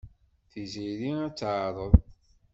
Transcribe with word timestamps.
Tiziri 0.51 1.11
ad 1.25 1.33
tt-teɛreḍ. 1.33 1.93